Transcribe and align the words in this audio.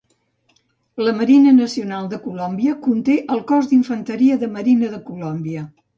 La 1.07 1.13
Marina 1.17 1.51
Nacional 1.57 2.09
de 2.13 2.19
Colòmbia 2.25 2.75
conté 2.87 3.19
el 3.37 3.45
cos 3.53 3.69
d'Infanteria 3.75 4.39
de 4.45 4.51
Marina 4.57 4.91
de 4.97 5.03
Colòmbia. 5.13 5.69